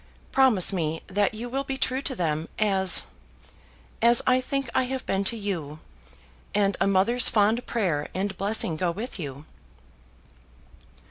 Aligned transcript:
Promise 0.31 0.73
me 0.73 1.03
that 1.05 1.35
you 1.35 1.47
will 1.47 1.63
be 1.63 1.77
true 1.77 2.01
to 2.01 2.15
them 2.15 2.49
as 2.57 3.03
as 4.01 4.23
I 4.25 4.41
think 4.41 4.67
I 4.73 4.85
have 4.85 5.05
been 5.05 5.23
to 5.25 5.37
you 5.37 5.79
and 6.55 6.75
a 6.79 6.87
mother's 6.87 7.29
fond 7.29 7.63
prayer 7.67 8.09
and 8.15 8.35
blessing 8.35 8.77
go 8.77 8.89
with 8.89 9.19
you." 9.19 9.45